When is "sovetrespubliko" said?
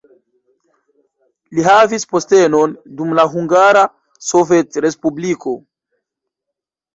4.31-5.55